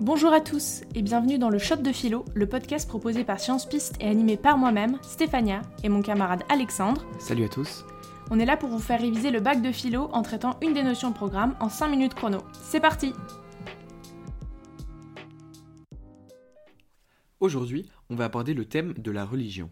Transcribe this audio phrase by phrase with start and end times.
[0.00, 3.68] Bonjour à tous et bienvenue dans le Shot de Philo, le podcast proposé par Science
[3.68, 7.04] Piste et animé par moi-même, Stéphania, et mon camarade Alexandre.
[7.18, 7.84] Salut à tous.
[8.30, 10.84] On est là pour vous faire réviser le bac de philo en traitant une des
[10.84, 12.38] notions de programme en 5 minutes chrono.
[12.52, 13.12] C'est parti
[17.40, 19.68] Aujourd'hui, on va aborder le thème de la religion.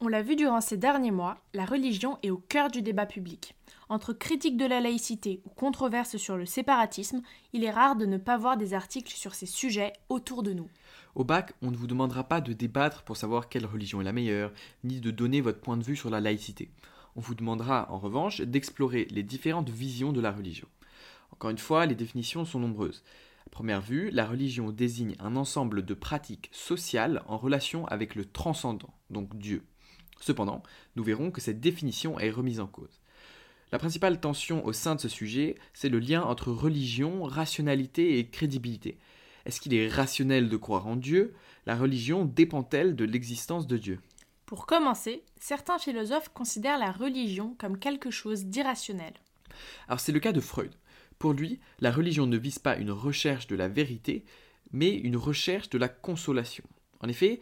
[0.00, 3.54] On l'a vu durant ces derniers mois, la religion est au cœur du débat public.
[3.90, 7.22] Entre critique de la laïcité ou controverse sur le séparatisme,
[7.52, 10.70] il est rare de ne pas voir des articles sur ces sujets autour de nous.
[11.16, 14.12] Au bac, on ne vous demandera pas de débattre pour savoir quelle religion est la
[14.12, 14.52] meilleure,
[14.84, 16.70] ni de donner votre point de vue sur la laïcité.
[17.16, 20.68] On vous demandera en revanche d'explorer les différentes visions de la religion.
[21.32, 23.02] Encore une fois, les définitions sont nombreuses.
[23.48, 28.24] À première vue, la religion désigne un ensemble de pratiques sociales en relation avec le
[28.24, 29.64] transcendant, donc Dieu.
[30.20, 30.62] Cependant,
[30.94, 33.00] nous verrons que cette définition est remise en cause.
[33.72, 38.26] La principale tension au sein de ce sujet, c'est le lien entre religion, rationalité et
[38.26, 38.98] crédibilité.
[39.46, 41.34] Est-ce qu'il est rationnel de croire en Dieu?
[41.66, 44.00] La religion dépend-elle de l'existence de Dieu?
[44.44, 49.14] Pour commencer, certains philosophes considèrent la religion comme quelque chose d'irrationnel.
[49.86, 50.74] Alors c'est le cas de Freud.
[51.20, 54.24] Pour lui, la religion ne vise pas une recherche de la vérité,
[54.72, 56.64] mais une recherche de la consolation.
[57.00, 57.40] En effet,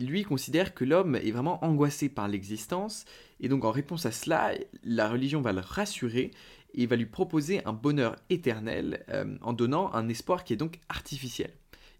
[0.00, 3.04] lui considère que l'homme est vraiment angoissé par l'existence,
[3.40, 4.52] et donc en réponse à cela,
[4.84, 6.30] la religion va le rassurer
[6.74, 10.78] et va lui proposer un bonheur éternel euh, en donnant un espoir qui est donc
[10.88, 11.52] artificiel.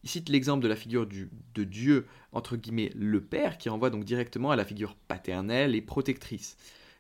[0.03, 4.05] Il cite l'exemple de la figure de Dieu, entre guillemets, le Père, qui renvoie donc
[4.05, 6.57] directement à la figure paternelle et protectrice.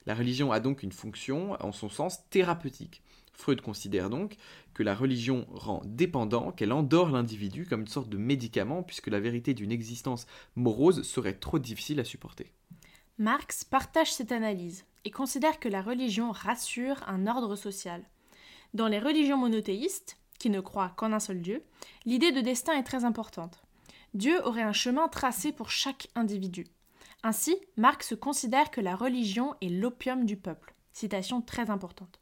[0.06, 3.02] La religion a donc une fonction, en son sens, thérapeutique.
[3.41, 4.36] Freud considère donc
[4.74, 9.20] que la religion rend dépendant, qu'elle endort l'individu comme une sorte de médicament, puisque la
[9.20, 12.52] vérité d'une existence morose serait trop difficile à supporter.
[13.18, 18.02] Marx partage cette analyse et considère que la religion rassure un ordre social.
[18.74, 21.62] Dans les religions monothéistes, qui ne croient qu'en un seul Dieu,
[22.06, 23.62] l'idée de destin est très importante.
[24.14, 26.66] Dieu aurait un chemin tracé pour chaque individu.
[27.22, 30.74] Ainsi, Marx considère que la religion est l'opium du peuple.
[30.92, 32.20] Citation très importante.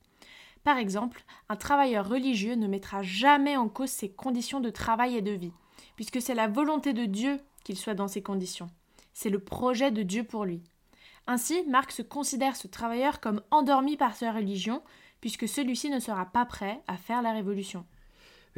[0.65, 5.23] Par exemple, un travailleur religieux ne mettra jamais en cause ses conditions de travail et
[5.23, 5.53] de vie,
[5.97, 8.69] puisque c'est la volonté de Dieu qu'il soit dans ces conditions.
[9.13, 10.63] C'est le projet de Dieu pour lui.
[11.27, 14.83] Ainsi, Marx considère ce travailleur comme endormi par sa religion,
[15.21, 17.85] puisque celui-ci ne sera pas prêt à faire la révolution.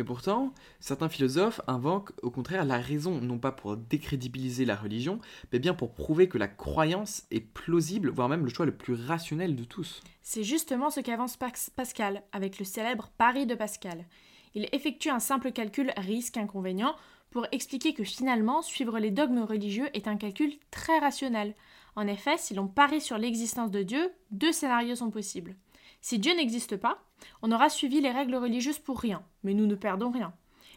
[0.01, 5.21] Mais pourtant, certains philosophes invoquent au contraire la raison, non pas pour décrédibiliser la religion,
[5.53, 8.95] mais bien pour prouver que la croyance est plausible, voire même le choix le plus
[8.95, 10.01] rationnel de tous.
[10.23, 11.37] C'est justement ce qu'avance
[11.77, 14.07] Pascal avec le célèbre pari de Pascal.
[14.55, 16.97] Il effectue un simple calcul risque-inconvénient
[17.29, 21.55] pour expliquer que finalement, suivre les dogmes religieux est un calcul très rationnel.
[21.95, 25.57] En effet, si l'on parie sur l'existence de Dieu, deux scénarios sont possibles.
[26.01, 27.05] Si Dieu n'existe pas,
[27.43, 30.33] on aura suivi les règles religieuses pour rien, mais nous ne perdons rien.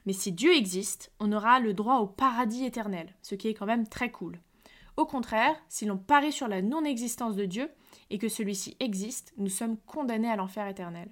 [0.05, 3.65] Mais si Dieu existe, on aura le droit au paradis éternel, ce qui est quand
[3.65, 4.39] même très cool.
[4.97, 7.69] Au contraire, si l'on parie sur la non-existence de Dieu
[8.09, 11.09] et que celui-ci existe, nous sommes condamnés à l'enfer éternel.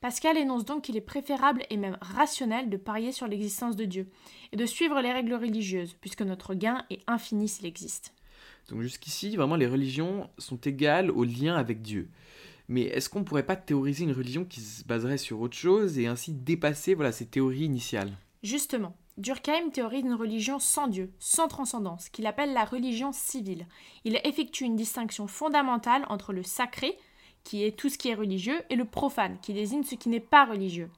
[0.00, 4.08] Pascal énonce donc qu'il est préférable et même rationnel de parier sur l'existence de Dieu
[4.52, 8.14] et de suivre les règles religieuses, puisque notre gain est infini s'il existe.
[8.68, 12.10] Donc jusqu'ici, vraiment, les religions sont égales au lien avec Dieu.
[12.68, 15.98] Mais est-ce qu'on ne pourrait pas théoriser une religion qui se baserait sur autre chose
[15.98, 18.12] et ainsi dépasser voilà, ces théories initiales?
[18.42, 23.66] Justement, Durkheim théorise une religion sans Dieu, sans transcendance, qu'il appelle la religion civile.
[24.04, 26.96] Il effectue une distinction fondamentale entre le sacré,
[27.42, 30.20] qui est tout ce qui est religieux, et le profane, qui désigne ce qui n'est
[30.20, 30.90] pas religieux.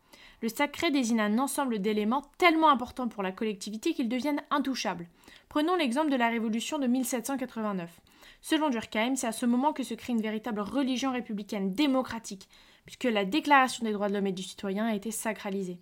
[0.43, 5.07] Le sacré désigne un ensemble d'éléments tellement importants pour la collectivité qu'ils deviennent intouchables.
[5.51, 8.01] Prenons l'exemple de la Révolution de 1789.
[8.41, 12.49] Selon Durkheim, c'est à ce moment que se crée une véritable religion républicaine démocratique,
[12.87, 15.79] puisque la Déclaration des droits de l'homme et du citoyen a été sacralisée.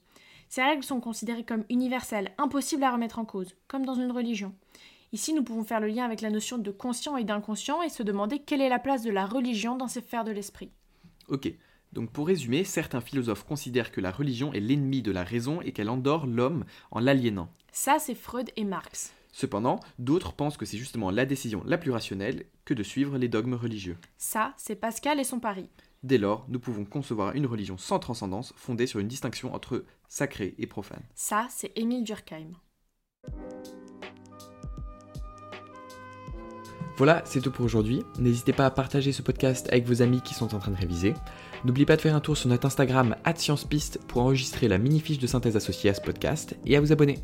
[0.49, 4.55] Ces règles sont considérées comme universelles, impossibles à remettre en cause, comme dans une religion.
[5.13, 8.03] Ici, nous pouvons faire le lien avec la notion de conscient et d'inconscient et se
[8.03, 10.71] demander quelle est la place de la religion dans ces sphères de l'esprit.
[11.29, 11.53] Ok,
[11.93, 15.73] donc pour résumer, certains philosophes considèrent que la religion est l'ennemi de la raison et
[15.73, 17.49] qu'elle endort l'homme en l'aliénant.
[17.73, 19.13] Ça, c'est Freud et Marx.
[19.33, 23.29] Cependant, d'autres pensent que c'est justement la décision la plus rationnelle que de suivre les
[23.29, 23.97] dogmes religieux.
[24.17, 25.69] Ça, c'est Pascal et son pari.
[26.03, 30.55] Dès lors, nous pouvons concevoir une religion sans transcendance fondée sur une distinction entre sacré
[30.59, 31.03] et profane.
[31.15, 32.53] Ça, c'est Émile Durkheim.
[36.99, 38.03] Voilà, c'est tout pour aujourd'hui.
[38.19, 41.15] N'hésitez pas à partager ce podcast avec vos amis qui sont en train de réviser.
[41.65, 45.21] N'oubliez pas de faire un tour sur notre Instagram @sciencepiste pour enregistrer la mini fiche
[45.21, 47.21] de synthèse associée à ce podcast et à vous abonner.